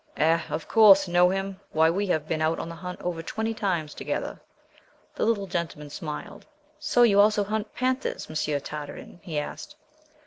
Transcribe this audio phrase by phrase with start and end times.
[0.17, 0.39] "Eh!
[0.49, 1.07] of course!
[1.07, 1.59] Know him?
[1.73, 4.41] Why, we have been out on the hunt over twenty times together."
[5.13, 6.43] The little gentleman smiled.
[6.79, 9.75] "So you also hunt panthers, Monsieur Tartarin?" he asked.